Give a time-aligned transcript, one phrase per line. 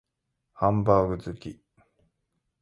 [0.53, 1.63] ハンバーグ好き